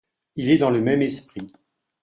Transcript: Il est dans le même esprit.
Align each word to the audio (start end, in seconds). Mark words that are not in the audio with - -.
Il 0.35 0.49
est 0.49 0.57
dans 0.57 0.71
le 0.71 0.81
même 0.81 1.03
esprit. 1.03 1.51